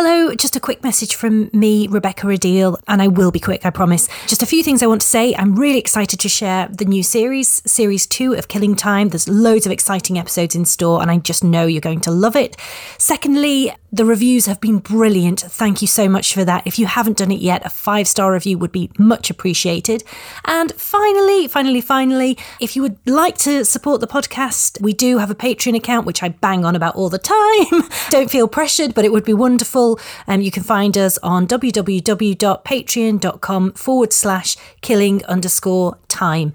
[0.00, 3.70] Hello, just a quick message from me, Rebecca Rideal, and I will be quick, I
[3.70, 4.06] promise.
[4.28, 5.34] Just a few things I want to say.
[5.34, 9.08] I'm really excited to share the new series, Series 2 of Killing Time.
[9.08, 12.36] There's loads of exciting episodes in store, and I just know you're going to love
[12.36, 12.56] it.
[12.98, 15.40] Secondly, the reviews have been brilliant.
[15.40, 16.66] Thank you so much for that.
[16.66, 20.04] If you haven't done it yet, a five star review would be much appreciated.
[20.44, 25.30] And finally, finally, finally, if you would like to support the podcast, we do have
[25.30, 27.88] a Patreon account, which I bang on about all the time.
[28.10, 29.98] Don't feel pressured, but it would be wonderful.
[30.26, 36.52] Um, you can find us on www.patreon.com forward slash killing underscore time.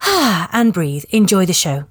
[0.06, 1.04] and breathe.
[1.10, 1.86] Enjoy the show.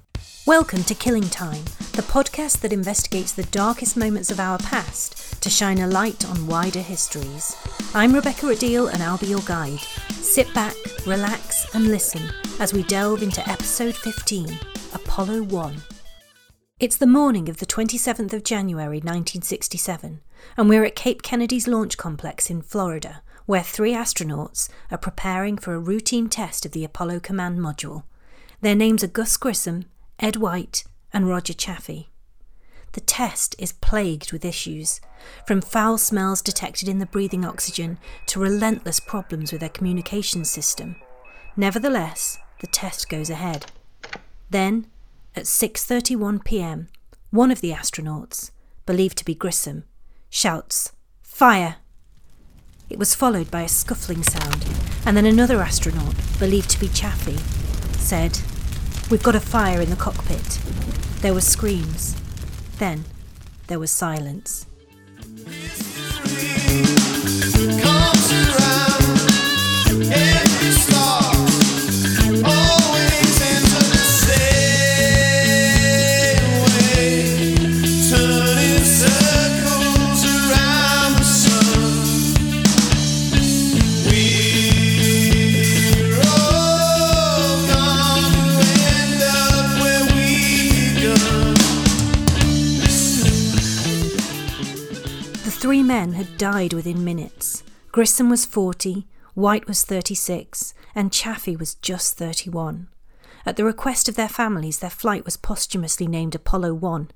[0.48, 1.62] Welcome to Killing Time,
[1.92, 6.46] the podcast that investigates the darkest moments of our past to shine a light on
[6.46, 7.54] wider histories.
[7.92, 9.78] I'm Rebecca Rideal and I'll be your guide.
[10.08, 10.74] Sit back,
[11.06, 12.22] relax, and listen
[12.60, 14.58] as we delve into episode 15
[14.94, 15.82] Apollo 1.
[16.80, 20.22] It's the morning of the 27th of January 1967,
[20.56, 25.74] and we're at Cape Kennedy's launch complex in Florida, where three astronauts are preparing for
[25.74, 28.04] a routine test of the Apollo Command Module.
[28.62, 29.84] Their names are Gus Grissom,
[30.18, 32.08] Ed White, and Roger Chaffee.
[32.92, 35.00] The test is plagued with issues,
[35.46, 40.96] from foul smells detected in the breathing oxygen to relentless problems with their communications system.
[41.56, 43.66] Nevertheless, the test goes ahead.
[44.50, 44.86] Then,
[45.36, 46.88] at 6:31 p.m.,
[47.30, 48.50] one of the astronauts,
[48.86, 49.84] believed to be Grissom,
[50.30, 51.76] shouts, "Fire!"
[52.90, 54.66] It was followed by a scuffling sound,
[55.04, 57.38] and then another astronaut, believed to be Chaffee,
[57.98, 58.40] said,
[59.10, 60.60] We've got a fire in the cockpit.
[61.22, 62.14] There were screams.
[62.78, 63.04] Then
[63.66, 64.66] there was silence.
[95.68, 97.62] Three men had died within minutes.
[97.92, 102.88] Grissom was 40, White was 36, and Chaffee was just 31.
[103.44, 107.10] At the request of their families, their flight was posthumously named Apollo 1.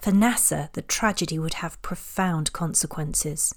[0.00, 3.54] For NASA, the tragedy would have profound consequences.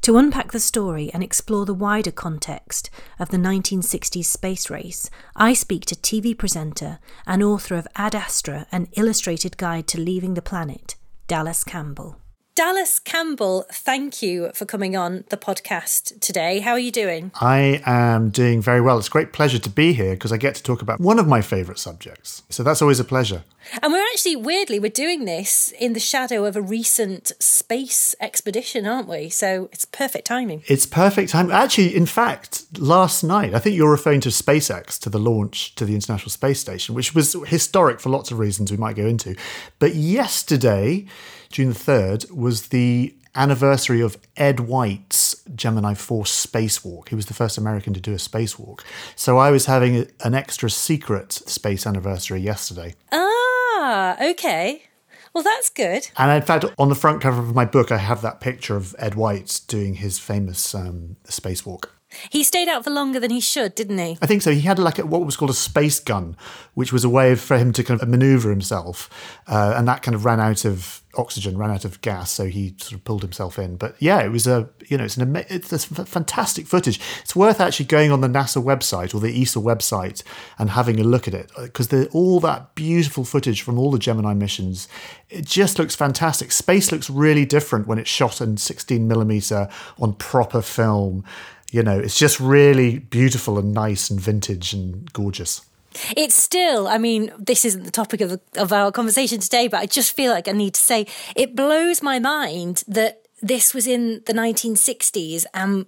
[0.00, 2.88] To unpack the story and explore the wider context
[3.18, 8.66] of the 1960s space race, I speak to TV presenter and author of Ad Astra,
[8.72, 10.94] an illustrated guide to leaving the planet,
[11.26, 12.21] Dallas Campbell.
[12.54, 16.58] Dallas Campbell, thank you for coming on the podcast today.
[16.58, 17.30] How are you doing?
[17.40, 18.98] I am doing very well.
[18.98, 21.26] It's a great pleasure to be here because I get to talk about one of
[21.26, 22.42] my favourite subjects.
[22.50, 23.44] So that's always a pleasure.
[23.82, 28.86] And we're actually, weirdly, we're doing this in the shadow of a recent space expedition,
[28.86, 29.28] aren't we?
[29.28, 30.62] So it's perfect timing.
[30.66, 31.50] It's perfect time.
[31.50, 35.84] Actually, in fact, last night, I think you're referring to SpaceX, to the launch to
[35.84, 39.36] the International Space Station, which was historic for lots of reasons we might go into.
[39.78, 41.06] But yesterday,
[41.50, 47.08] June the 3rd, was the anniversary of Ed White's Gemini 4 spacewalk.
[47.08, 48.80] He was the first American to do a spacewalk.
[49.16, 52.94] So I was having an extra secret space anniversary yesterday.
[53.10, 53.41] Ah,
[53.94, 54.84] Ah, okay.
[55.34, 56.08] Well, that's good.
[56.16, 58.96] And in fact, on the front cover of my book, I have that picture of
[58.98, 61.90] Ed White doing his famous um, spacewalk.
[62.30, 64.18] He stayed out for longer than he should, didn't he?
[64.22, 64.52] I think so.
[64.52, 66.36] He had like a, what was called a space gun,
[66.74, 69.10] which was a way for him to kind of maneuver himself,
[69.46, 72.74] uh, and that kind of ran out of oxygen, ran out of gas, so he
[72.78, 73.76] sort of pulled himself in.
[73.76, 77.00] But yeah, it was a you know it's an it's f- fantastic footage.
[77.20, 80.22] It's worth actually going on the NASA website or the ESA website
[80.58, 84.34] and having a look at it because all that beautiful footage from all the Gemini
[84.34, 84.88] missions,
[85.28, 86.52] it just looks fantastic.
[86.52, 89.68] Space looks really different when it's shot in 16 millimeter
[89.98, 91.24] on proper film
[91.72, 95.62] you know, it's just really beautiful and nice and vintage and gorgeous.
[96.16, 99.80] It's still, I mean, this isn't the topic of, the, of our conversation today, but
[99.80, 103.86] I just feel like I need to say it blows my mind that this was
[103.86, 105.86] in the 1960s and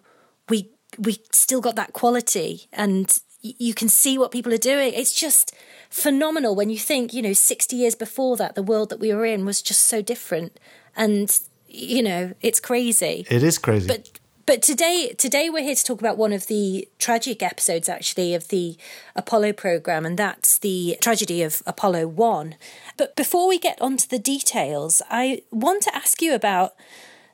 [0.49, 4.95] we we still got that quality and you can see what people are doing.
[4.95, 5.55] It's just
[5.91, 9.27] phenomenal when you think, you know, 60 years before that, the world that we were
[9.27, 10.59] in was just so different.
[10.97, 11.37] And,
[11.69, 13.27] you know, it's crazy.
[13.29, 13.89] It is crazy.
[13.89, 18.35] But but today, today we're here to talk about one of the tragic episodes, actually,
[18.35, 18.77] of the
[19.17, 22.57] Apollo program, and that's the tragedy of Apollo One.
[22.97, 26.75] But before we get onto the details, I want to ask you about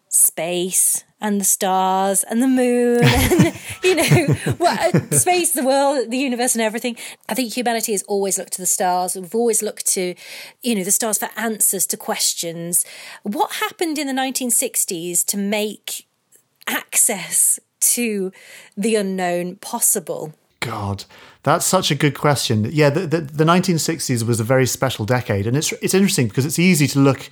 [0.08, 3.54] space and the stars and the moon and
[3.84, 6.96] you know well, uh, space the world the universe and everything.
[7.28, 9.14] I think humanity has always looked to the stars.
[9.14, 10.14] We've always looked to
[10.62, 12.84] you know the stars for answers to questions.
[13.22, 16.06] What happened in the 1960s to make
[16.70, 18.32] access to
[18.76, 21.04] the unknown possible God,
[21.42, 22.68] that's such a good question.
[22.70, 26.44] Yeah, the, the, the, 1960s was a very special decade, and it's it's interesting because
[26.44, 27.30] it's easy to look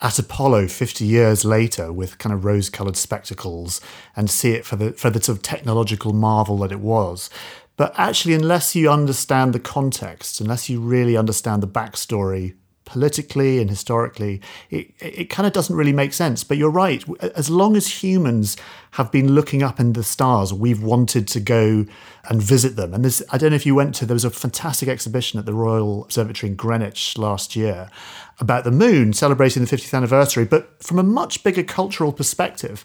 [0.00, 3.80] at Apollo 50 years later with kind of rose-colored spectacles
[4.16, 7.28] and see it for the for the sort of technological marvel that it was.
[7.76, 12.54] But actually, unless you understand the context, unless you really understand the backstory
[12.84, 14.40] politically and historically,
[14.70, 16.42] it, it kind of doesn't really make sense.
[16.42, 17.04] But you're right.
[17.36, 18.56] As long as humans
[18.92, 21.86] have been looking up in the stars, we've wanted to go
[22.28, 22.92] and visit them.
[22.92, 25.46] And this, I don't know if you went to, there was a fantastic exhibition at
[25.46, 27.90] the Royal Observatory in Greenwich last year
[28.40, 32.84] about the moon, celebrating the 50th anniversary, but from a much bigger cultural perspective.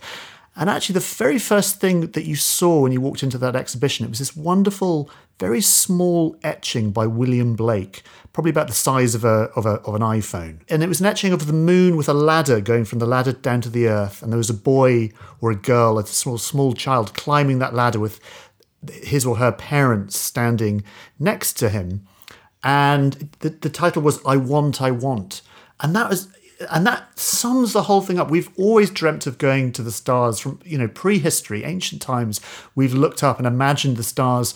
[0.57, 4.06] And actually, the very first thing that you saw when you walked into that exhibition,
[4.06, 5.09] it was this wonderful,
[5.40, 8.04] very small etching by William Blake,
[8.34, 10.62] probably about the size of a, of a of an iPhone.
[10.70, 13.34] And it was an etching of the moon with a ladder going from the ladder
[13.34, 15.12] down to the earth, and there was a boy
[15.42, 18.20] or a girl, a small small child, climbing that ladder with
[18.92, 20.84] his or her parents standing
[21.20, 22.08] next to him.
[22.64, 25.42] And the, the title was I Want, I Want.
[25.80, 26.30] And that was
[26.72, 28.30] and that sums the whole thing up.
[28.30, 32.40] We've always dreamt of going to the stars from, you know, prehistory, ancient times.
[32.76, 34.54] We've looked up and imagined the stars,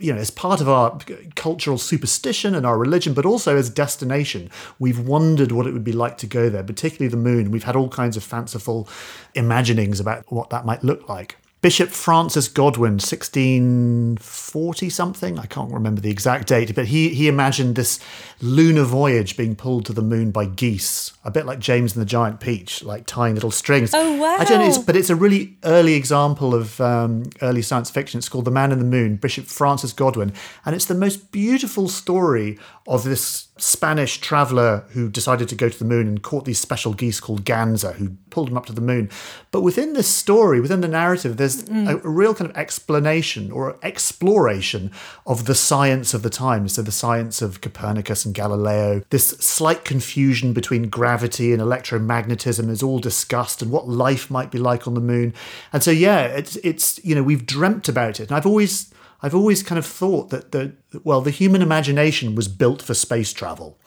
[0.00, 0.98] you know, as part of our
[1.34, 4.50] cultural superstition and our religion, but also as destination.
[4.78, 7.50] We've wondered what it would be like to go there, particularly the moon.
[7.50, 8.88] We've had all kinds of fanciful
[9.34, 11.36] imaginings about what that might look like.
[11.64, 17.74] Bishop Francis Godwin, 1640 something, I can't remember the exact date, but he, he imagined
[17.74, 17.98] this
[18.42, 22.06] lunar voyage being pulled to the moon by geese, a bit like James and the
[22.06, 23.94] Giant Peach, like tying little strings.
[23.94, 24.36] Oh, wow.
[24.38, 28.18] I don't know, but it's a really early example of um, early science fiction.
[28.18, 30.34] It's called The Man in the Moon, Bishop Francis Godwin,
[30.66, 35.78] and it's the most beautiful story of this Spanish traveler who decided to go to
[35.78, 38.80] the moon and caught these special geese called Ganza, who pulled him up to the
[38.82, 39.08] moon.
[39.52, 41.88] But within this story, within the narrative, there's mm.
[41.88, 44.90] a, a, real kind of explanation or exploration
[45.26, 46.68] of the science of the time.
[46.68, 52.82] So the science of Copernicus and Galileo, this slight confusion between gravity and electromagnetism is
[52.82, 55.32] all discussed, and what life might be like on the moon.
[55.72, 58.92] And so, yeah, it's it's you know we've dreamt about it, and I've always
[59.22, 63.32] I've always kind of thought that the well, the human imagination was built for space
[63.32, 63.78] travel,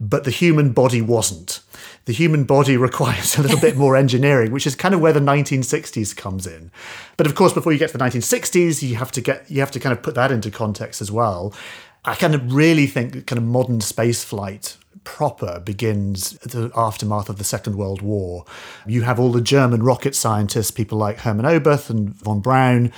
[0.00, 1.60] but the human body wasn't.
[2.04, 5.20] The human body requires a little bit more engineering, which is kind of where the
[5.20, 6.70] 1960s comes in.
[7.16, 9.70] But of course, before you get to the 1960s, you have to get you have
[9.72, 11.54] to kind of put that into context as well.
[12.04, 17.28] I kind of really think that kind of modern space flight proper begins the aftermath
[17.28, 18.44] of the Second World War.
[18.86, 22.92] You have all the German rocket scientists, people like Hermann Oberth and von Braun,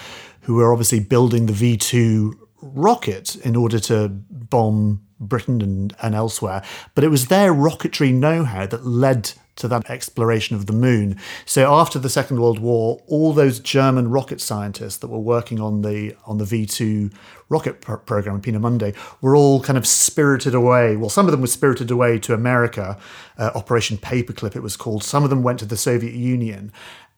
[0.44, 6.14] who were obviously building the V 2 rocket in order to bomb Britain and, and
[6.14, 6.62] elsewhere.
[6.94, 11.17] But it was their rocketry know how that led to that exploration of the moon.
[11.44, 15.82] So after the Second World War, all those German rocket scientists that were working on
[15.82, 17.12] the on the V2
[17.49, 20.97] rocket pr- program, Peenemünde, were all kind of spirited away.
[20.97, 22.99] Well, some of them were spirited away to America,
[23.38, 25.05] uh, Operation Paperclip it was called.
[25.05, 26.73] Some of them went to the Soviet Union.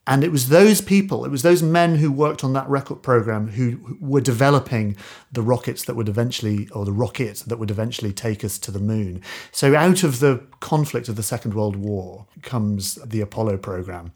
[0.06, 3.49] And it was those people, it was those men who worked on that rocket program
[3.49, 4.97] who were developing
[5.32, 8.79] the rockets that would eventually, or the rockets that would eventually take us to the
[8.79, 9.20] moon.
[9.50, 14.12] So out of the conflict of the Second World War comes the Apollo program.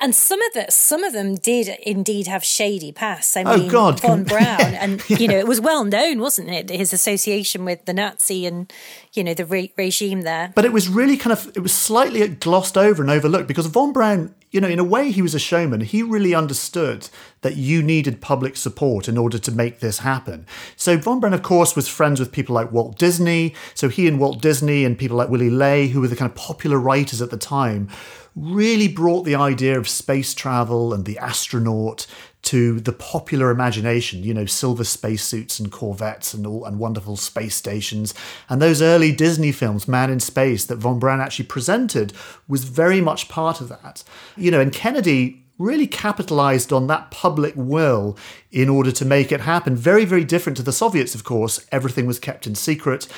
[0.00, 3.36] And some of the some of them did indeed have shady past.
[3.36, 4.00] I oh, mean, God.
[4.00, 5.18] von Braun, and yeah.
[5.18, 6.68] you know, it was well known, wasn't it?
[6.68, 8.70] His association with the Nazi and
[9.14, 10.52] you know the re- regime there.
[10.54, 13.92] But it was really kind of it was slightly glossed over and overlooked because von
[13.92, 15.82] Braun you know, in a way, he was a showman.
[15.82, 17.10] He really understood
[17.42, 20.46] that you needed public support in order to make this happen.
[20.76, 23.54] So von Braun, of course, was friends with people like Walt Disney.
[23.74, 26.36] So he and Walt Disney and people like Willy Ley, who were the kind of
[26.36, 27.90] popular writers at the time,
[28.36, 32.06] really brought the idea of space travel and the astronaut
[32.42, 37.56] to the popular imagination, you know, silver spacesuits and Corvettes and all and wonderful space
[37.56, 38.14] stations.
[38.48, 42.12] And those early Disney films, Man in Space, that von Braun actually presented,
[42.46, 44.04] was very much part of that.
[44.36, 48.16] You know, and Kennedy really capitalized on that public will
[48.52, 49.74] in order to make it happen.
[49.74, 51.66] Very, very different to the Soviets, of course.
[51.72, 53.08] Everything was kept in secret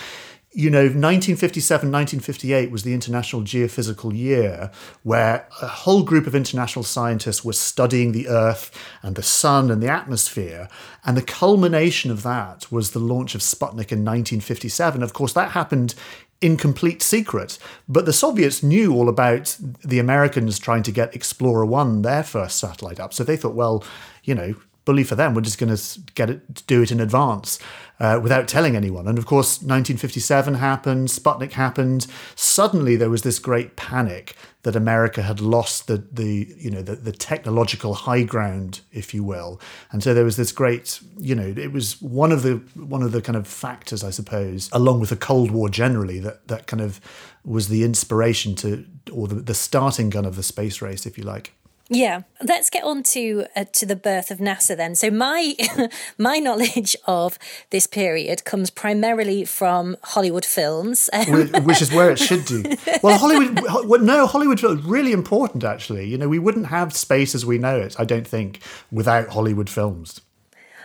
[0.52, 4.70] you know, 1957, 1958 was the International Geophysical Year,
[5.02, 8.70] where a whole group of international scientists were studying the Earth
[9.02, 10.68] and the Sun and the atmosphere.
[11.04, 15.02] And the culmination of that was the launch of Sputnik in 1957.
[15.02, 15.94] Of course, that happened
[16.40, 17.58] in complete secret.
[17.88, 22.58] But the Soviets knew all about the Americans trying to get Explorer 1, their first
[22.58, 23.12] satellite, up.
[23.12, 23.84] So they thought, well,
[24.24, 24.54] you know,
[24.88, 25.34] bully for them.
[25.34, 27.58] We're just going to get it, do it in advance
[28.00, 29.06] uh, without telling anyone.
[29.06, 32.06] And of course, 1957 happened, Sputnik happened.
[32.34, 36.96] Suddenly, there was this great panic that America had lost the the you know the,
[36.96, 39.60] the technological high ground, if you will.
[39.92, 43.12] And so there was this great you know it was one of the one of
[43.12, 46.80] the kind of factors, I suppose, along with the Cold War generally, that that kind
[46.80, 46.98] of
[47.44, 51.24] was the inspiration to or the, the starting gun of the space race, if you
[51.24, 51.52] like.
[51.90, 54.94] Yeah, let's get on to uh, to the birth of NASA then.
[54.94, 55.54] So my
[56.18, 57.38] my knowledge of
[57.70, 61.08] this period comes primarily from Hollywood films,
[61.64, 62.62] which is where it should do.
[63.02, 66.06] Well, Hollywood, no, Hollywood films really important actually.
[66.06, 69.70] You know, we wouldn't have space as we know it, I don't think, without Hollywood
[69.70, 70.20] films.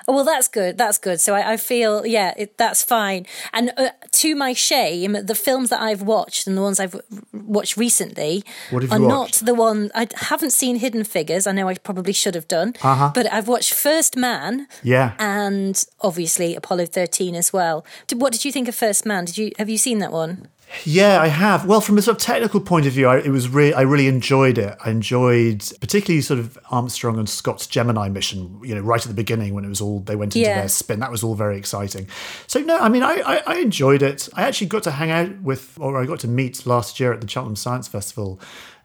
[0.08, 0.78] Oh, well, that's good.
[0.78, 1.20] That's good.
[1.20, 3.26] So I, I feel, yeah, it, that's fine.
[3.54, 7.00] And uh, to my shame, the films that I've watched and the ones I've
[7.32, 9.02] watched recently are watched?
[9.02, 9.92] not the one.
[9.96, 11.48] I haven't seen Hidden Figures.
[11.48, 12.74] I know I probably should have done.
[12.82, 13.12] Uh-huh.
[13.14, 14.68] But I've watched First Man.
[14.82, 15.14] Yeah.
[15.20, 17.86] And obviously Apollo 13 as well.
[18.14, 19.26] What did you think of First Man?
[19.26, 20.48] Did you have you seen that one?
[20.86, 21.66] Yeah, I have.
[21.66, 24.08] Well, from a sort of technical point of view, I, it was really I really
[24.08, 24.76] enjoyed it.
[24.84, 28.60] I enjoyed particularly sort of Armstrong and Scott's Gemini mission.
[28.64, 30.60] You know, right at the beginning when it was all they went into yeah.
[30.60, 31.00] their spin.
[31.00, 32.08] That was all very exciting.
[32.48, 34.28] So no, I mean, I, I, I enjoyed it.
[34.34, 37.22] I actually got to hang out with, or I got to meet last year at
[37.22, 38.40] the Cheltenham Science Festival.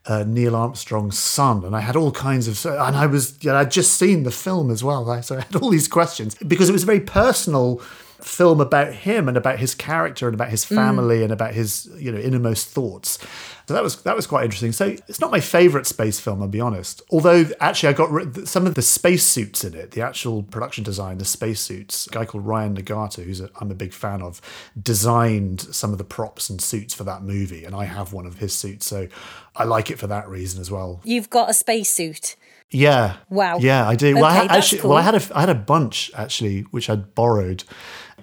[0.06, 3.56] Uh, Neil Armstrong's son, and I had all kinds of, and I was, you know,
[3.58, 6.72] I'd just seen the film as well, so I had all these questions because it
[6.72, 7.82] was very personal
[8.20, 10.74] film about him and about his character and about his mm.
[10.74, 11.24] family mm.
[11.24, 13.18] and about his you know innermost thoughts.
[13.66, 14.72] So that was that was quite interesting.
[14.72, 17.02] So it's not my favorite space film, I'll be honest.
[17.10, 21.24] Although actually I got some of the spacesuits in it, the actual production design, the
[21.24, 22.06] spacesuits.
[22.06, 24.40] A guy called Ryan Nagata, who's i I'm a big fan of,
[24.80, 28.38] designed some of the props and suits for that movie, and I have one of
[28.38, 29.08] his suits, so
[29.54, 31.00] I like it for that reason as well.
[31.04, 32.36] You've got a space suit.
[32.70, 33.16] Yeah.
[33.30, 33.58] Wow.
[33.58, 34.08] Yeah, I do.
[34.08, 34.90] Okay, well, I actually, cool.
[34.90, 37.64] well, I had a, I had a bunch actually, which I'd borrowed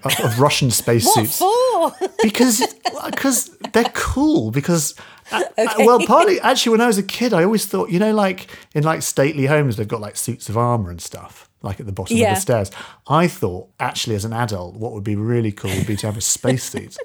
[0.05, 1.41] of, of Russian spacesuits.
[1.41, 2.09] what for?
[2.24, 2.62] because
[3.05, 4.51] because they're cool.
[4.51, 4.95] Because
[5.31, 8.13] uh, uh, well, partly actually, when I was a kid, I always thought, you know,
[8.13, 11.50] like in like stately homes, they've got like suits of armor and stuff.
[11.62, 12.29] Like at the bottom yeah.
[12.29, 12.71] of the stairs.
[13.07, 16.15] I thought, actually, as an adult, what would be really cool would be to have
[16.15, 16.95] a spacesuit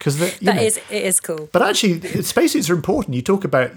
[0.00, 1.48] because that know, is it is cool.
[1.52, 3.14] But actually, spacesuits are important.
[3.14, 3.70] You talk about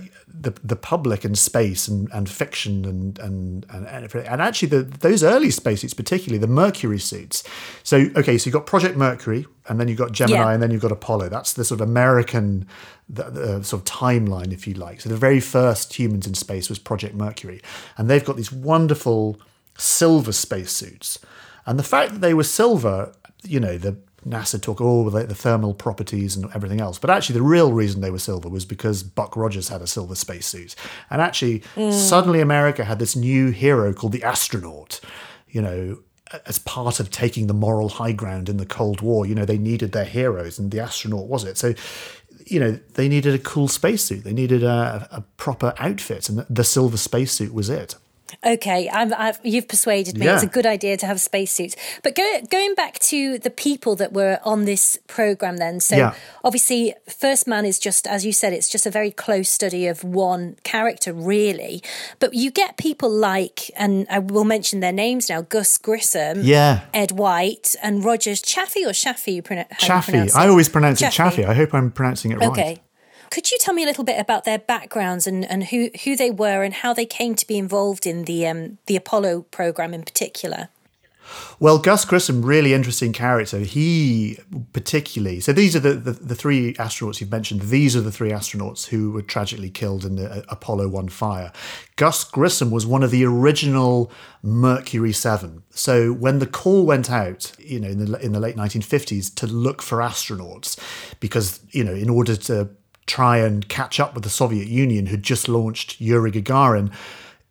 [0.44, 5.24] the the public and space and, and fiction and and and and actually the those
[5.24, 7.44] early spacesuits, particularly the Mercury suits.
[7.82, 10.52] So okay, so you've got Project Mercury, and then you've got Gemini, yeah.
[10.52, 11.30] and then you've got Apollo.
[11.30, 12.68] That's the sort of American
[13.10, 15.02] the, the uh, sort of timeline, if you like.
[15.02, 17.62] So the very first humans in space was Project Mercury,
[17.98, 19.40] and they've got these wonderful
[19.78, 21.20] silver spacesuits.
[21.66, 25.36] And the fact that they were silver, you know, the NASA talk oh the, the,
[25.36, 29.04] thermal properties and everything else, but actually the real reason they were silver was because
[29.04, 30.76] Buck Rogers had a silver spacesuit,
[31.10, 31.94] and actually mm.
[31.94, 35.00] suddenly America had this new hero called the astronaut,
[35.48, 36.00] you know.
[36.48, 39.60] As part of taking the moral high ground in the Cold War, you know, they
[39.60, 41.60] needed their heroes, and the astronaut was it.
[41.60, 41.76] So,
[42.48, 44.24] you know, they needed a cool spacesuit.
[44.24, 47.98] They needed a, a proper outfit, and the silver spacesuit was it.
[48.46, 50.26] Okay, I've, I've, you've persuaded me.
[50.26, 50.36] Yeah.
[50.36, 51.76] It's a good idea to have spacesuits.
[52.04, 55.80] But go, going back to the people that were on this program, then.
[55.80, 56.16] So yeah.
[56.44, 60.04] obviously, First Man is just, as you said, it's just a very close study of
[60.04, 61.82] one character, really.
[62.20, 66.82] But you get people like, and I will mention their names now: Gus Grissom, yeah,
[66.94, 69.34] Ed White, and Rogers Chaffee or Chaffee.
[69.34, 70.32] You pronounce Chaffee.
[70.32, 71.14] I always pronounce Chaffee.
[71.14, 71.46] it Chaffee.
[71.46, 72.50] I hope I'm pronouncing it right.
[72.50, 72.82] Okay.
[73.30, 76.32] Could you tell me a little bit about their backgrounds and, and who, who they
[76.32, 80.04] were and how they came to be involved in the um, the Apollo program in
[80.04, 80.70] particular?
[81.60, 83.60] Well, Gus Grissom, really interesting character.
[83.60, 84.38] He
[84.74, 87.62] particularly, so these are the, the, the, three astronauts you've mentioned.
[87.62, 91.52] These are the three astronauts who were tragically killed in the uh, Apollo 1 fire.
[91.96, 94.12] Gus Grissom was one of the original
[94.42, 95.64] Mercury 7.
[95.70, 99.48] So when the call went out, you know, in the, in the late 1950s to
[99.48, 100.78] look for astronauts,
[101.20, 102.70] because, you know, in order to
[103.06, 106.92] try and catch up with the Soviet Union, who'd just launched Yuri Gagarin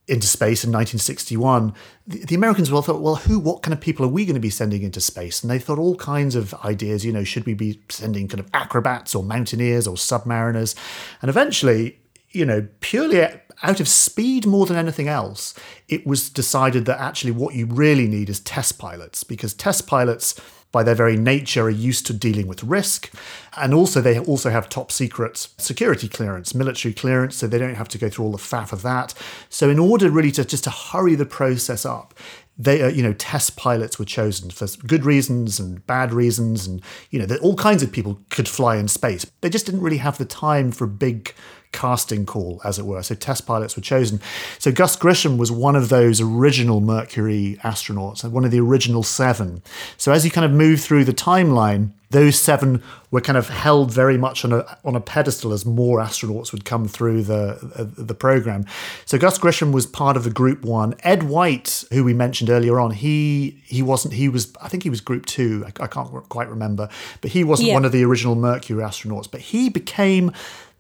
[0.09, 1.73] into space in 1961,
[2.07, 4.51] the, Americans well thought, well, who, what kind of people are we going to be
[4.51, 5.43] sending into space?
[5.43, 7.05] And they thought all kinds of ideas.
[7.05, 10.75] You know, should we be sending kind of acrobats or mountaineers or submariners?
[11.23, 11.99] And eventually,
[12.31, 13.23] you know, purely
[13.63, 15.55] out of speed more than anything else,
[15.89, 20.35] it was decided that actually what you really need is test pilots because test pilots
[20.73, 23.13] by their very nature, are used to dealing with risk.
[23.57, 27.89] And also, they also have top secret security clearance, military clearance, so they don't have
[27.89, 29.15] to go through all the faff of that.
[29.49, 32.15] So, in order really to just to hurry the process up,
[32.59, 36.83] they, uh, you know, test pilots were chosen for good reasons and bad reasons, and
[37.11, 39.27] you know, all kinds of people could fly in space.
[39.41, 41.35] They just didn't really have the time for big
[41.73, 43.03] casting call, as it were.
[43.03, 44.21] So test pilots were chosen.
[44.59, 49.63] So Gus Grissom was one of those original Mercury astronauts, one of the original seven.
[49.97, 53.91] So as you kind of move through the timeline, those seven were kind of held
[53.91, 57.87] very much on a on a pedestal as more astronauts would come through the uh,
[57.97, 58.67] the program.
[59.07, 60.95] So Gus Grissom was part of the group one.
[61.01, 64.15] Ed White, who we mentioned earlier on, he he wasn't.
[64.15, 65.65] He was I think he was group two.
[65.67, 66.89] I, I can't quite remember,
[67.23, 67.75] but he wasn't yeah.
[67.75, 69.31] one of the original Mercury astronauts.
[69.31, 70.33] But he became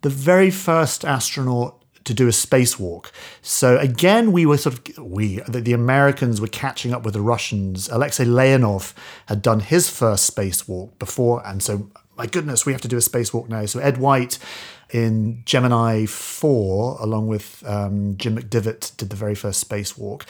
[0.02, 3.10] the very first astronaut to do a spacewalk.
[3.42, 7.20] So again, we were sort of we the, the, Americans were catching up with the
[7.20, 7.88] Russians.
[7.88, 8.92] Alexei Leonov
[9.26, 13.00] had done his first spacewalk before, and so my goodness, we have to do a
[13.00, 13.64] spacewalk now.
[13.66, 14.38] So Ed White
[14.90, 20.24] in Gemini 4, along with um, Jim McDivitt, did the very first spacewalk.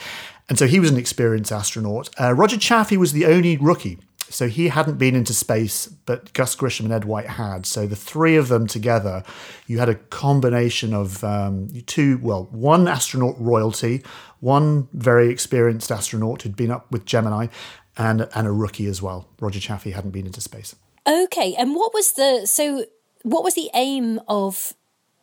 [0.47, 2.09] And so he was an experienced astronaut.
[2.19, 3.99] Uh, Roger Chaffee was the only rookie
[4.29, 7.65] so he hadn't been into space, but Gus Grissom and Ed White had.
[7.65, 9.23] So the three of them together,
[9.67, 14.03] you had a combination of um, two, well, one astronaut royalty,
[14.39, 17.47] one very experienced astronaut who'd been up with Gemini,
[17.97, 19.27] and and a rookie as well.
[19.39, 20.75] Roger Chaffee hadn't been into space.
[21.07, 22.85] Okay, and what was the so
[23.23, 24.73] what was the aim of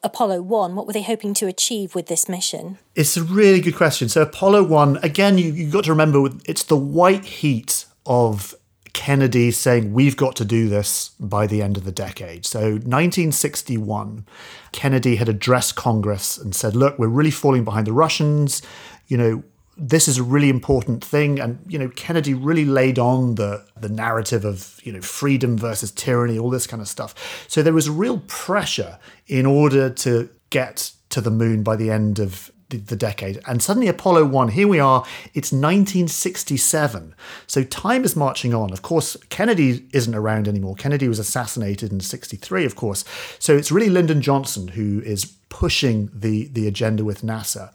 [0.03, 0.75] Apollo 1?
[0.75, 2.79] What were they hoping to achieve with this mission?
[2.95, 4.09] It's a really good question.
[4.09, 8.55] So, Apollo 1, again, you, you've got to remember it's the white heat of
[8.93, 12.47] Kennedy saying, We've got to do this by the end of the decade.
[12.47, 14.27] So, 1961,
[14.73, 18.63] Kennedy had addressed Congress and said, Look, we're really falling behind the Russians.
[19.09, 19.43] You know,
[19.77, 21.41] this is a really important thing.
[21.41, 25.91] And, you know, Kennedy really laid on the, the narrative of, you know, freedom versus
[25.91, 27.45] tyranny, all this kind of stuff.
[27.49, 32.19] So, there was real pressure in order to get to the moon by the end
[32.19, 33.41] of the, the decade.
[33.47, 37.15] And suddenly, Apollo 1, here we are, it's 1967.
[37.47, 38.73] So time is marching on.
[38.73, 40.75] Of course, Kennedy isn't around anymore.
[40.77, 43.05] Kennedy was assassinated in 63, of course.
[43.39, 47.75] So it's really Lyndon Johnson who is pushing the, the agenda with NASA.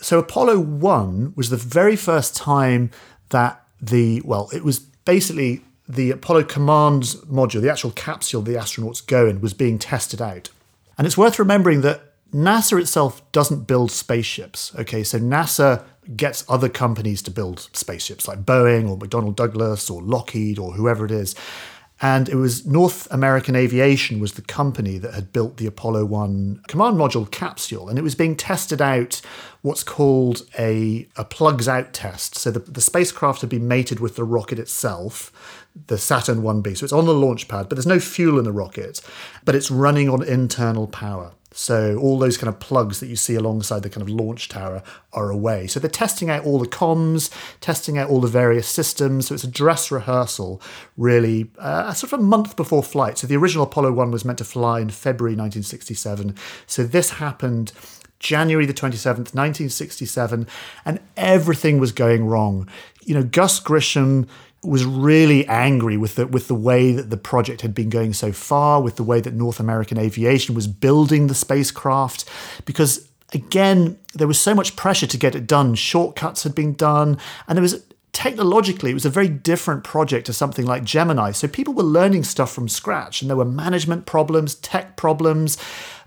[0.00, 2.90] So Apollo 1 was the very first time
[3.28, 9.06] that the, well, it was basically the Apollo command module, the actual capsule the astronauts
[9.06, 10.50] go in, was being tested out.
[10.96, 14.74] And it's worth remembering that NASA itself doesn't build spaceships.
[14.76, 15.84] Okay, so NASA
[16.16, 21.04] gets other companies to build spaceships like Boeing or McDonnell Douglas or Lockheed or whoever
[21.04, 21.34] it is.
[22.04, 26.62] And it was North American Aviation was the company that had built the Apollo 1
[26.66, 27.88] command module capsule.
[27.88, 29.20] And it was being tested out
[29.60, 32.34] what's called a, a plugs out test.
[32.34, 36.76] So the, the spacecraft had been mated with the rocket itself, the Saturn 1B.
[36.76, 39.00] So it's on the launch pad, but there's no fuel in the rocket,
[39.44, 41.34] but it's running on internal power.
[41.52, 44.82] So all those kind of plugs that you see alongside the kind of launch tower
[45.12, 45.66] are away.
[45.66, 49.28] So they're testing out all the comms, testing out all the various systems.
[49.28, 50.60] So it's a dress rehearsal,
[50.96, 53.18] really, uh, sort of a month before flight.
[53.18, 56.36] So the original Apollo 1 was meant to fly in February 1967.
[56.66, 57.72] So this happened
[58.18, 60.46] January the 27th, 1967,
[60.84, 62.68] and everything was going wrong.
[63.04, 64.28] You know, Gus Grissom
[64.64, 68.32] was really angry with the with the way that the project had been going so
[68.32, 72.24] far, with the way that North American Aviation was building the spacecraft,
[72.64, 75.74] because again there was so much pressure to get it done.
[75.74, 80.32] Shortcuts had been done, and there was technologically it was a very different project to
[80.32, 81.32] something like Gemini.
[81.32, 85.58] So people were learning stuff from scratch, and there were management problems, tech problems.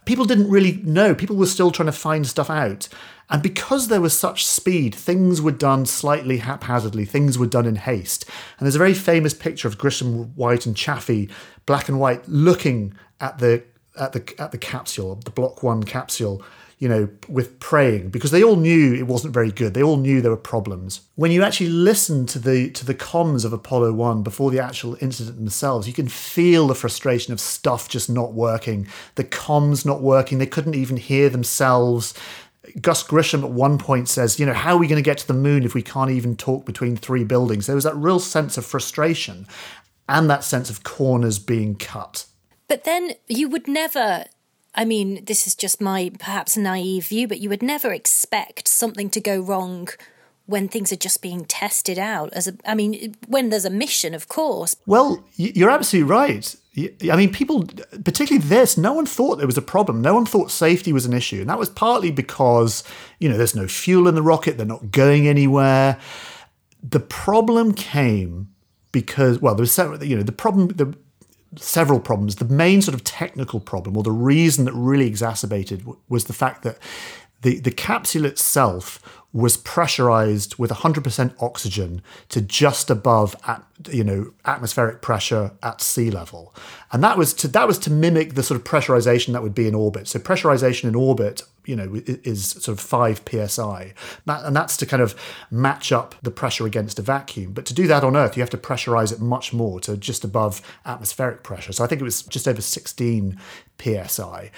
[0.05, 1.15] People didn't really know.
[1.15, 2.87] People were still trying to find stuff out.
[3.29, 7.75] And because there was such speed, things were done slightly haphazardly, things were done in
[7.75, 8.25] haste.
[8.57, 11.29] And there's a very famous picture of Grissom, White, and Chaffee,
[11.65, 13.63] black and white, looking at the
[13.97, 16.43] at the at the capsule, the Block One capsule,
[16.77, 19.73] you know, with praying because they all knew it wasn't very good.
[19.73, 21.01] They all knew there were problems.
[21.15, 24.97] When you actually listen to the to the comms of Apollo One before the actual
[24.99, 30.01] incident themselves, you can feel the frustration of stuff just not working, the comms not
[30.01, 30.38] working.
[30.38, 32.13] They couldn't even hear themselves.
[32.81, 35.27] Gus Grissom at one point says, you know, how are we going to get to
[35.27, 37.67] the moon if we can't even talk between three buildings?
[37.67, 39.47] There was that real sense of frustration
[40.09, 42.25] and that sense of corners being cut.
[42.67, 44.25] But then you would never,
[44.75, 49.09] I mean, this is just my perhaps naive view, but you would never expect something
[49.11, 49.88] to go wrong
[50.45, 54.13] when things are just being tested out as a i mean when there's a mission
[54.13, 57.65] of course well you're absolutely right I mean, people,
[58.03, 60.01] particularly this, no one thought there was a problem.
[60.01, 61.39] No one thought safety was an issue.
[61.39, 62.83] And that was partly because,
[63.19, 65.97] you know, there's no fuel in the rocket, they're not going anywhere.
[66.83, 68.49] The problem came
[68.91, 70.97] because, well, there's several, you know, the problem, the
[71.57, 72.35] several problems.
[72.35, 76.63] The main sort of technical problem, or the reason that really exacerbated, was the fact
[76.63, 76.77] that
[77.41, 78.99] the, the capsule itself
[79.36, 86.10] was pressurized with 100% oxygen to just above at, you know atmospheric pressure at sea
[86.10, 86.56] level.
[86.93, 89.67] And that was to that was to mimic the sort of pressurization that would be
[89.67, 90.08] in orbit.
[90.08, 93.93] So pressurization in orbit you know is sort of 5 psi
[94.26, 95.15] that, and that's to kind of
[95.52, 97.52] match up the pressure against a vacuum.
[97.52, 100.24] But to do that on earth you have to pressurize it much more to just
[100.24, 101.74] above atmospheric pressure.
[101.74, 103.38] So i think it was just over 16
[103.78, 104.52] psi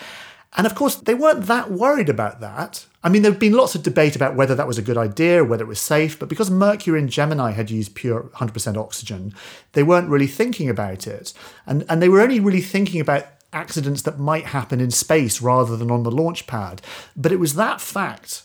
[0.57, 2.85] and of course, they weren't that worried about that.
[3.07, 5.41] I mean, there had been lots of debate about whether that was a good idea,
[5.41, 9.33] whether it was safe, but because Mercury and Gemini had used pure 100% oxygen,
[9.71, 11.31] they weren't really thinking about it.
[11.65, 15.77] And, and they were only really thinking about accidents that might happen in space rather
[15.77, 16.81] than on the launch pad.
[17.15, 18.43] But it was that fact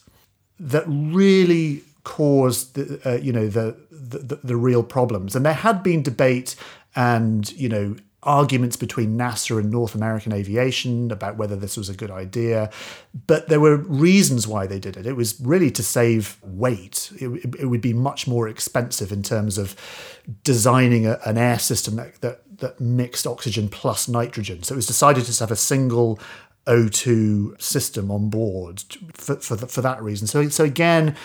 [0.61, 5.85] that really caused the, uh, you know the, the the real problems and there had
[5.85, 6.57] been debate
[6.97, 11.95] and you know arguments between NASA and North American aviation about whether this was a
[11.95, 12.71] good idea.
[13.27, 15.07] But there were reasons why they did it.
[15.07, 17.11] It was really to save weight.
[17.17, 19.75] It, it would be much more expensive in terms of
[20.45, 24.63] designing a, an air system that, that, that mixed oxygen plus nitrogen.
[24.63, 26.21] So it was decided to have a single
[26.67, 30.29] O2 system on board for, for, the, for that reason.
[30.29, 31.17] So, so again,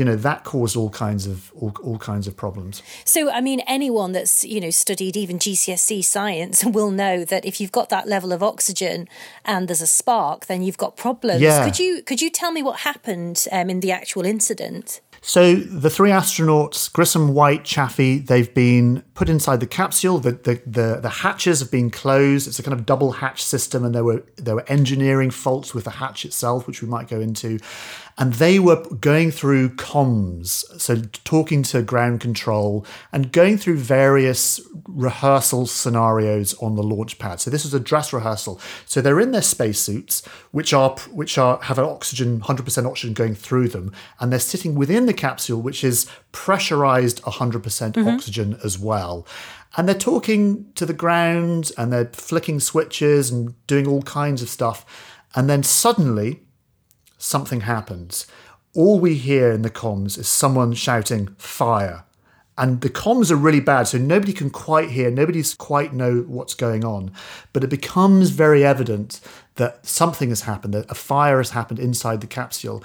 [0.00, 2.82] you know that caused all kinds of all, all kinds of problems.
[3.04, 7.60] So i mean anyone that's you know studied even gcse science will know that if
[7.60, 9.06] you've got that level of oxygen
[9.44, 11.42] and there's a spark then you've got problems.
[11.42, 11.64] Yeah.
[11.66, 15.90] could you could you tell me what happened um, in the actual incident so the
[15.90, 20.18] three astronauts, Grissom, White, Chaffee, they've been put inside the capsule.
[20.18, 22.48] The, the, the, the, hatches have been closed.
[22.48, 25.84] It's a kind of double hatch system, and there were there were engineering faults with
[25.84, 27.58] the hatch itself, which we might go into.
[28.16, 34.60] And they were going through comms, so talking to ground control and going through various
[34.86, 37.40] rehearsal scenarios on the launch pad.
[37.40, 38.60] So this was a dress rehearsal.
[38.84, 43.34] So they're in their spacesuits, which are which are have an oxygen, 100% oxygen going
[43.34, 48.58] through them, and they're sitting within the capsule, which is pressurized 100% mm hmm oxygen
[48.64, 49.26] as well.
[49.76, 50.44] And they're talking
[50.74, 54.78] to the ground and they're flicking switches and doing all kinds of stuff.
[55.34, 56.40] And then suddenly,
[57.18, 58.26] something happens.
[58.74, 62.04] All we hear in the comms is someone shouting, fire.
[62.58, 66.54] And the comms are really bad, so nobody can quite hear, nobody's quite know what's
[66.54, 67.10] going on.
[67.52, 69.20] But it becomes very evident
[69.54, 72.84] that something has happened, that a fire has happened inside the capsule.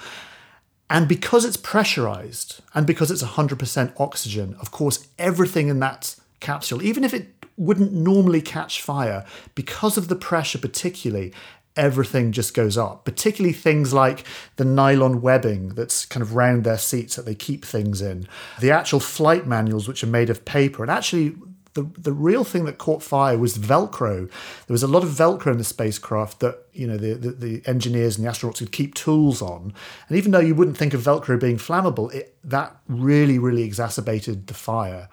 [0.88, 6.82] And because it's pressurized and because it's 100% oxygen, of course, everything in that capsule,
[6.82, 11.32] even if it wouldn't normally catch fire, because of the pressure, particularly,
[11.76, 14.24] everything just goes up, particularly things like
[14.56, 18.26] the nylon webbing that's kind of round their seats that they keep things in,
[18.60, 20.82] the actual flight manuals, which are made of paper.
[20.82, 21.34] And actually,
[21.76, 24.28] the, the real thing that caught fire was Velcro.
[24.66, 27.62] There was a lot of Velcro in the spacecraft that you know the, the, the,
[27.66, 29.74] engineers and the astronauts could keep tools on.
[30.08, 34.46] And even though you wouldn't think of Velcro being flammable, it, that really really exacerbated
[34.46, 35.08] the fire.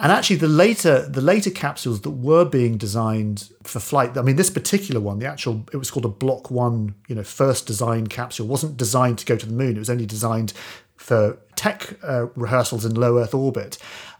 [0.00, 4.36] And actually, the later the later capsules that were being designed for flight, I mean,
[4.36, 8.10] this particular one, the actual it was called a Block One, you know, first designed
[8.10, 9.76] capsule, wasn't designed to go to the moon.
[9.76, 10.52] It was only designed
[10.96, 13.78] for tech uh, rehearsals in low Earth orbit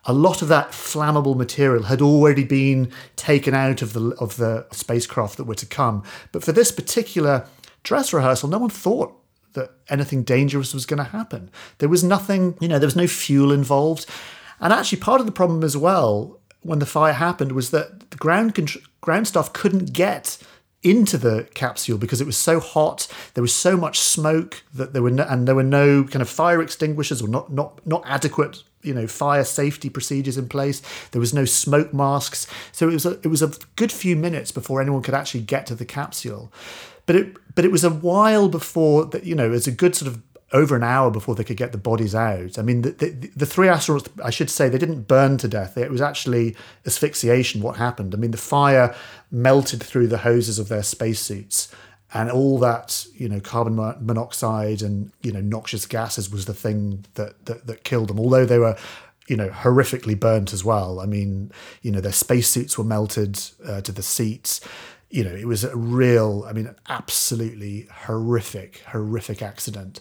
[0.09, 4.67] a lot of that flammable material had already been taken out of the of the
[4.73, 6.03] spacecraft that were to come.
[6.33, 7.47] But for this particular
[7.83, 9.15] dress rehearsal, no one thought
[9.53, 11.51] that anything dangerous was going to happen.
[11.79, 14.07] There was nothing, you know, there was no fuel involved.
[14.61, 18.17] And actually, part of the problem as well when the fire happened was that the
[18.17, 18.59] ground
[19.03, 20.39] ground staff couldn't get
[20.83, 23.09] into the capsule because it was so hot.
[23.35, 26.29] There was so much smoke that there were no, and there were no kind of
[26.29, 30.81] fire extinguishers or not not not adequate you know fire safety procedures in place.
[31.11, 34.53] There was no smoke masks, so it was a, it was a good few minutes
[34.53, 36.53] before anyone could actually get to the capsule.
[37.07, 40.13] But it but it was a while before that you know was a good sort
[40.13, 42.59] of over an hour before they could get the bodies out.
[42.59, 45.77] I mean, the, the, the, three astronauts, I should say, they didn't burn to death.
[45.77, 46.57] It was actually
[46.87, 48.15] asphyxiation what happened.
[48.15, 48.95] I mean, the fire
[49.31, 51.71] melted through the hoses of their spacesuits
[52.15, 57.05] and all that you know carbon monoxide and you know noxious gases was the thing
[57.15, 58.77] that that, that killed them although they were
[59.29, 63.81] you know horrifically burnt as well i mean you know their spacesuits were melted uh,
[63.83, 64.61] to the seats
[65.11, 70.01] you know it was a real i mean absolutely horrific horrific accident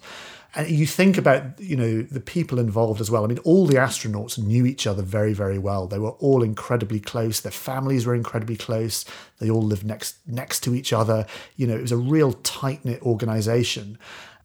[0.55, 3.23] and you think about you know the people involved as well.
[3.23, 5.87] I mean all the astronauts knew each other very very well.
[5.87, 7.39] They were all incredibly close.
[7.39, 9.05] Their families were incredibly close.
[9.39, 11.25] They all lived next next to each other.
[11.55, 13.97] You know it was a real tight knit organization.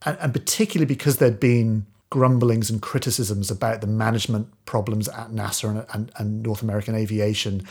[0.04, 5.70] And, and particularly because there'd been grumblings and criticisms about the management problems at nasa
[5.70, 7.66] and, and, and north american aviation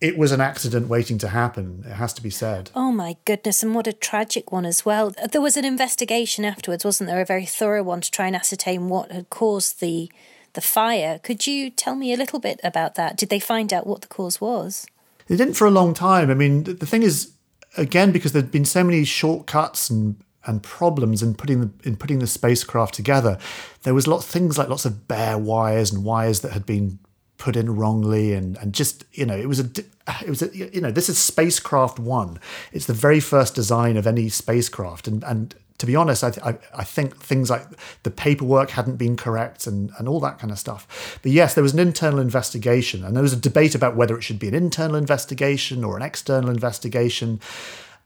[0.00, 1.84] it was an accident waiting to happen.
[1.86, 2.70] It has to be said.
[2.74, 5.12] Oh my goodness, and what a tragic one as well.
[5.30, 7.20] There was an investigation afterwards, wasn't there?
[7.20, 10.10] A very thorough one to try and ascertain what had caused the
[10.54, 11.20] the fire.
[11.22, 13.16] Could you tell me a little bit about that?
[13.16, 14.86] Did they find out what the cause was?
[15.28, 16.28] They didn't for a long time.
[16.28, 17.32] I mean, the thing is,
[17.76, 22.20] again, because there'd been so many shortcuts and and problems in putting the in putting
[22.20, 23.38] the spacecraft together,
[23.82, 26.98] there was lots things like lots of bare wires and wires that had been
[27.40, 29.68] put in wrongly and and just you know it was a
[30.06, 32.38] uh, it was a, you know this is spacecraft one.
[32.72, 35.08] It's the very first design of any spacecraft.
[35.08, 37.66] And and to be honest I, I, I think things like
[38.02, 41.18] the paperwork hadn't been correct and and all that kind of stuff.
[41.22, 44.22] But yes there was an internal investigation and there was a debate about whether it
[44.22, 47.40] should be an internal investigation or an external investigation.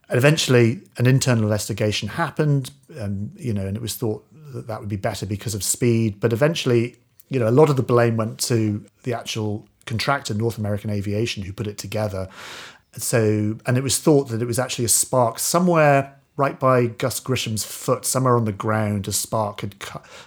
[0.08, 4.78] And eventually an internal investigation happened and you know and it was thought that that
[4.78, 6.20] would be better because of speed.
[6.20, 10.58] But eventually you know, a lot of the blame went to the actual contractor, North
[10.58, 12.28] American Aviation, who put it together.
[12.96, 17.20] So, and it was thought that it was actually a spark somewhere right by Gus
[17.20, 19.08] Grissom's foot, somewhere on the ground.
[19.08, 19.74] A spark had,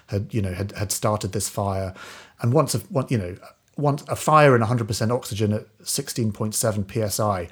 [0.07, 1.93] had you know, had, had started this fire,
[2.41, 3.35] and once, a, one, you know,
[3.77, 7.47] once a fire in 100% oxygen at 16.7 psi,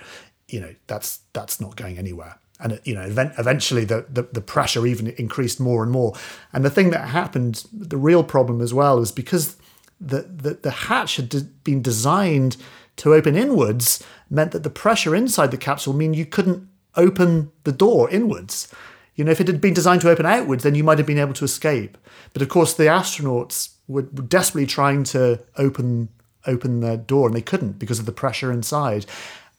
[0.47, 4.85] you know, that's that's not going anywhere and you know eventually the, the, the pressure
[4.85, 6.13] even increased more and more.
[6.53, 9.57] And the thing that happened the real problem as well is because
[9.99, 12.57] the the, the hatch had de- been designed
[12.97, 17.71] to open inwards meant that the pressure inside the capsule mean you couldn't open the
[17.71, 18.71] door inwards.
[19.15, 21.19] You know if it had been designed to open outwards then you might have been
[21.19, 21.97] able to escape.
[22.33, 26.09] But of course the astronauts were desperately trying to open
[26.47, 29.05] open the door and they couldn't because of the pressure inside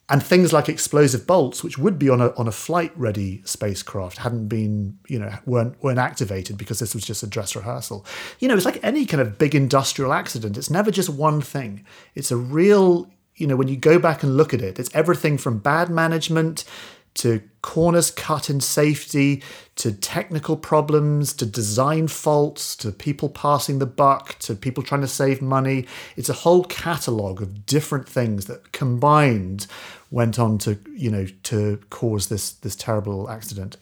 [0.08, 4.18] and things like explosive bolts, which would be on a on a flight ready spacecraft,
[4.18, 8.06] hadn't been you know weren't weren't activated because this was just a dress rehearsal.
[8.38, 10.56] You know, it's like any kind of big industrial accident.
[10.56, 11.84] It's never just one thing.
[12.14, 15.38] It's a real you know when you go back and look at it, it's everything
[15.38, 16.64] from bad management
[17.16, 19.42] to corners cut in safety,
[19.74, 25.08] to technical problems, to design faults, to people passing the buck, to people trying to
[25.08, 25.86] save money.
[26.16, 29.66] It's a whole catalogue of different things that combined
[30.10, 33.76] went on to, you know, to cause this this terrible accident.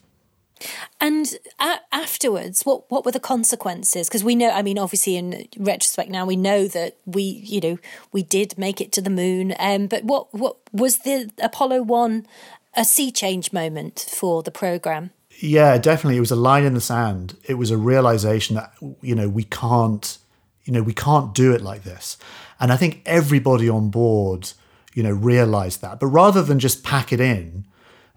[1.01, 1.27] And
[1.61, 4.09] a- afterwards, what what were the consequences?
[4.09, 7.79] Because we know, I mean, obviously in retrospect now, we know that we, you know,
[8.13, 9.55] we did make it to the moon.
[9.59, 12.27] Um, but what what was the Apollo one
[12.77, 15.11] a sea change moment for the program.
[15.41, 16.17] Yeah, definitely.
[16.17, 17.37] It was a line in the sand.
[17.45, 20.19] It was a realization that you know we can't,
[20.65, 22.17] you know, we can't do it like this.
[22.61, 24.53] And I think everybody on board,
[24.95, 26.01] you know, realized that.
[26.01, 27.67] But rather than just pack it in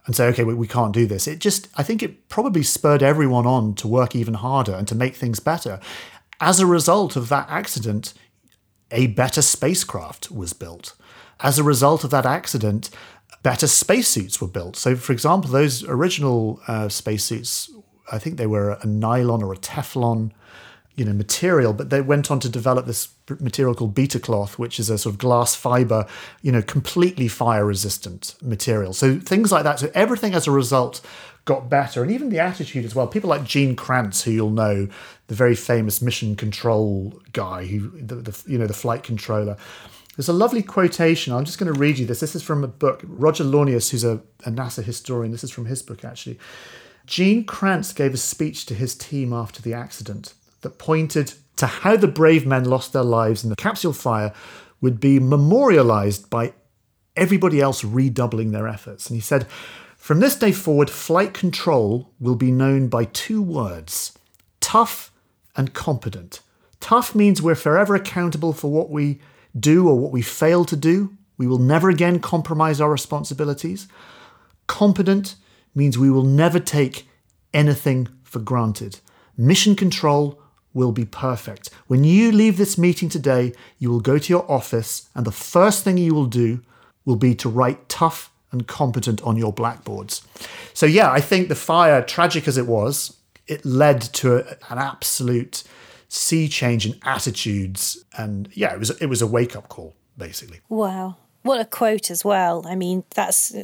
[0.06, 3.04] and say, okay, we, we can't do this, it just, I think it probably spurred
[3.04, 5.80] everyone on to work even harder and to make things better.
[6.40, 8.14] As a result of that accident,
[8.92, 10.96] a better spacecraft was built.
[11.42, 12.90] As a result of that accident,
[13.44, 14.76] better spacesuits were built.
[14.76, 17.70] So, for example, those original uh, spacesuits,
[18.12, 20.32] I think they were a nylon or a Teflon,
[20.96, 24.80] you know, material, but they went on to develop this material called beta cloth, which
[24.80, 26.08] is a sort of glass fiber,
[26.42, 28.94] you know, completely fire resistant material.
[28.94, 29.80] So things like that.
[29.80, 31.02] So everything as a result
[31.46, 33.08] got better, and even the attitude as well.
[33.08, 34.88] People like Gene Kranz, who you'll know,
[35.28, 39.56] the very famous mission control guy, who the, the you know the flight controller
[40.18, 41.32] there's a lovely quotation.
[41.32, 42.20] I'm just going to read you this.
[42.20, 43.02] This is from a book.
[43.06, 46.40] Roger Launius, who's a, a NASA historian, this is from his book actually.
[47.06, 51.96] Gene Kranz gave a speech to his team after the accident that pointed to how
[51.96, 54.34] the brave men lost their lives in the capsule fire
[54.82, 56.54] would be memorialized by
[57.16, 59.08] everybody else redoubling their efforts.
[59.08, 59.48] And he said,
[59.96, 64.18] From this day forward, flight control will be known by two words
[64.60, 65.12] tough
[65.56, 66.42] and competent.
[66.80, 69.20] Tough means we're forever accountable for what we
[69.60, 71.18] do or what we fail to do.
[71.38, 73.88] We will never again compromise our responsibilities.
[74.68, 75.36] Competent
[75.76, 77.08] means we will never take
[77.54, 79.00] anything for granted.
[79.38, 80.42] Mission control
[80.74, 81.70] will be perfect.
[81.88, 85.84] When you leave this meeting today, you will go to your office, and the first
[85.84, 86.62] thing you will do
[87.06, 90.22] will be to write tough and competent on your blackboards.
[90.74, 93.18] So, yeah, I think the fire, tragic as it was,
[93.48, 94.38] it led to
[94.70, 95.64] an absolute
[96.10, 98.04] sea change in attitudes.
[98.18, 100.62] And yeah, it was it was a wake up call basically.
[100.70, 102.66] Wow, what a quote as well.
[102.68, 103.56] I mean, that's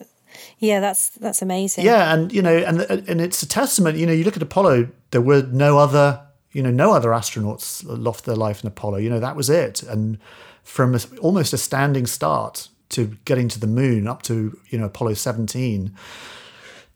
[0.60, 1.86] yeah, that's that's amazing.
[1.86, 3.98] Yeah, and you know, and and it's a testament.
[3.98, 4.90] You know, you look at Apollo.
[5.12, 8.98] There were no other, you know, no other astronauts lost their life in Apollo.
[8.98, 9.84] You know, that was it.
[9.84, 10.18] And
[10.64, 14.86] from a, almost a standing start to getting to the moon up to you know
[14.86, 15.96] Apollo 17,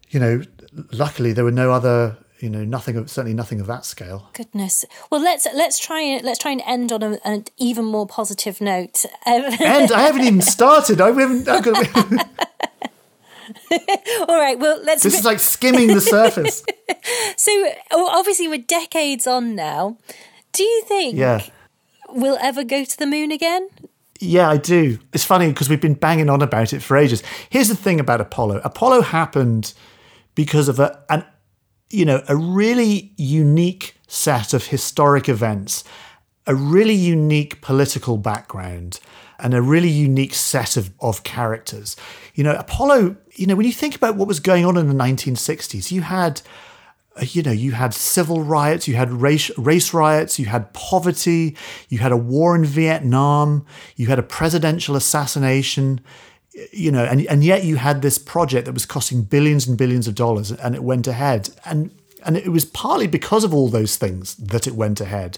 [0.09, 0.41] you know,
[0.91, 4.29] luckily there were no other you know, nothing of certainly nothing of that scale.
[4.33, 4.85] Goodness.
[5.09, 8.61] Well, let's let's try and let's try and end on a, an even more positive
[8.61, 9.05] note.
[9.25, 11.01] Um, and I haven't even started.
[11.01, 11.47] I haven't.
[11.47, 11.77] I've got
[14.27, 14.59] All right.
[14.59, 15.03] Well, let's.
[15.03, 16.63] This is like skimming the surface.
[17.37, 19.97] so obviously, we're decades on now.
[20.51, 21.15] Do you think?
[21.15, 21.43] Yeah.
[22.09, 23.67] We'll ever go to the moon again?
[24.19, 24.97] Yeah, I do.
[25.13, 27.21] It's funny because we've been banging on about it for ages.
[27.49, 28.61] Here's the thing about Apollo.
[28.63, 29.73] Apollo happened
[30.33, 31.25] because of a, an,
[31.89, 35.83] you know, a really unique set of historic events,
[36.45, 38.99] a really unique political background,
[39.39, 41.95] and a really unique set of, of characters.
[42.33, 44.93] You know, Apollo, you know, when you think about what was going on in the
[44.93, 46.41] 1960s, you had
[47.17, 51.55] uh, you know, you had civil riots, you had race, race riots, you had poverty,
[51.89, 55.99] you had a war in Vietnam, you had a presidential assassination,
[56.71, 60.07] you know, and, and yet you had this project that was costing billions and billions
[60.07, 61.49] of dollars and it went ahead.
[61.65, 61.91] And
[62.25, 65.37] and it was partly because of all those things that it went ahead.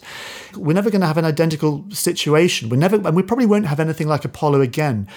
[0.55, 2.69] We're never going to have an identical situation.
[2.69, 5.07] We're never, and we probably won't have anything like Apollo again.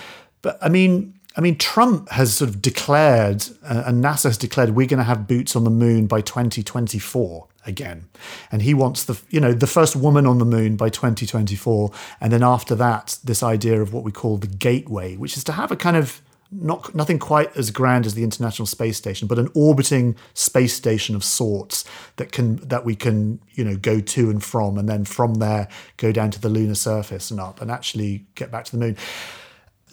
[0.43, 4.71] But I mean, I mean, Trump has sort of declared, uh, and NASA has declared,
[4.71, 8.09] we're going to have boots on the moon by 2024 again,
[8.51, 12.33] and he wants the you know the first woman on the moon by 2024, and
[12.33, 15.71] then after that, this idea of what we call the gateway, which is to have
[15.71, 16.21] a kind of
[16.53, 21.17] not nothing quite as grand as the International Space Station, but an orbiting space station
[21.17, 21.85] of sorts
[22.17, 25.69] that can that we can you know go to and from, and then from there
[25.97, 28.97] go down to the lunar surface and up, and actually get back to the moon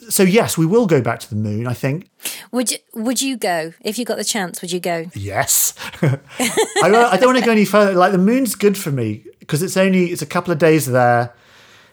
[0.09, 1.67] so yes, we will go back to the moon.
[1.67, 2.09] I think.
[2.51, 4.61] Would you Would you go if you got the chance?
[4.61, 5.07] Would you go?
[5.13, 5.73] Yes.
[6.01, 6.19] I,
[6.81, 7.93] I, don't want to go any further.
[7.93, 11.33] Like the moon's good for me because it's only it's a couple of days there.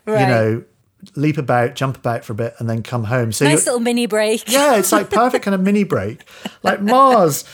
[0.04, 0.20] Right.
[0.20, 0.64] You know,
[1.14, 3.32] leap about, jump about for a bit, and then come home.
[3.32, 4.50] So nice little mini break.
[4.50, 6.20] Yeah, it's like perfect kind of mini break.
[6.62, 7.44] Like Mars.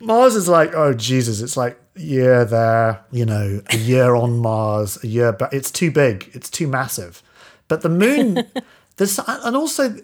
[0.00, 5.02] Mars is like, oh Jesus, it's like year there, you know, a year on Mars,
[5.02, 7.22] a year, but it's too big, it's too massive.
[7.68, 8.44] But the moon,
[8.96, 9.96] there's and also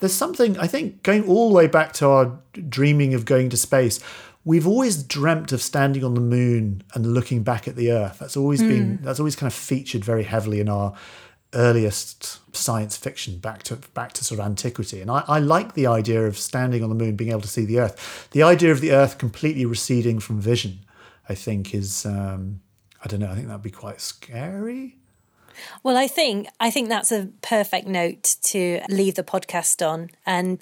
[0.00, 3.56] there's something I think going all the way back to our dreaming of going to
[3.56, 4.00] space.
[4.44, 8.18] We've always dreamt of standing on the moon and looking back at the Earth.
[8.18, 8.68] That's always mm.
[8.68, 10.94] been that's always kind of featured very heavily in our
[11.54, 15.00] earliest science fiction back to back to sort of antiquity.
[15.00, 17.64] And I, I, like the idea of standing on the moon, being able to see
[17.64, 18.28] the Earth.
[18.32, 20.80] The idea of the Earth completely receding from vision,
[21.28, 22.60] I think, is um,
[23.04, 23.30] I don't know.
[23.30, 24.96] I think that'd be quite scary.
[25.82, 30.58] Well, I think I think that's a perfect note to leave the podcast on, and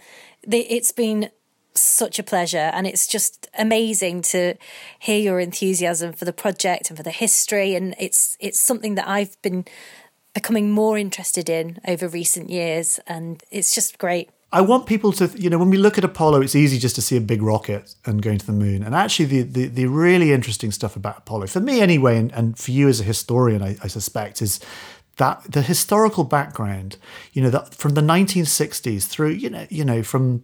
[0.47, 1.31] the, it's been
[1.79, 4.55] such a pleasure and it's just amazing to
[4.99, 7.75] hear your enthusiasm for the project and for the history.
[7.75, 9.65] And it's it's something that I've been
[10.35, 15.27] becoming more interested in over recent years and it's just great I want people to,
[15.37, 17.95] you know, when we look at Apollo, it's easy just to see a big rocket
[18.05, 18.83] and going to the moon.
[18.83, 22.59] And actually, the the, the really interesting stuff about Apollo, for me anyway, and, and
[22.59, 24.61] for you as a historian, I, I suspect, is
[25.17, 26.97] that the historical background,
[27.33, 30.43] you know, that from the 1960s through, you know, you know, from